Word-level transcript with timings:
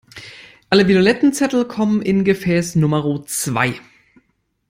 Alle 0.71 0.87
violetten 0.87 1.31
Zettel 1.31 1.63
kommen 1.65 2.01
in 2.01 2.23
Gefäß 2.23 2.73
Numero 2.75 3.21
zwei. 3.21 3.75